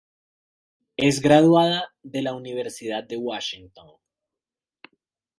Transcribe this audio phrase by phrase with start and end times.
[0.97, 3.91] Es graduada de la Universidad de Washington.